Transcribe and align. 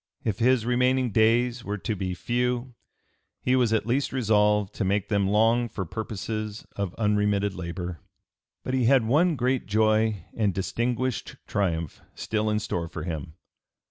If 0.23 0.39
his 0.39 0.65
remaining 0.65 1.11
days 1.11 1.63
were 1.63 1.77
to 1.77 1.95
be 1.95 2.15
few 2.15 2.73
he 3.43 3.55
was 3.55 3.71
at 3.71 3.85
least 3.85 4.11
resolved 4.11 4.73
to 4.73 4.83
make 4.83 5.09
them 5.09 5.27
long 5.27 5.69
for 5.69 5.85
purposes 5.85 6.65
of 6.75 6.95
unremitted 6.95 7.53
labor. 7.53 7.99
But 8.63 8.73
he 8.73 8.85
had 8.85 9.05
one 9.05 9.35
great 9.35 9.67
joy 9.67 10.25
and 10.35 10.55
distinguished 10.55 11.35
triumph 11.45 12.01
still 12.15 12.49
in 12.49 12.57
store 12.57 12.87
for 12.87 13.03
him. 13.03 13.35